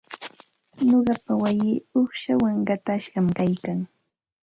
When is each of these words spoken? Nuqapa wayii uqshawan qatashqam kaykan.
Nuqapa 0.87 1.31
wayii 1.43 1.83
uqshawan 1.99 2.57
qatashqam 2.67 3.25
kaykan. 3.37 3.79